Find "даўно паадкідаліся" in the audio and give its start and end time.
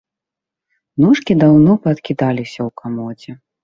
1.43-2.59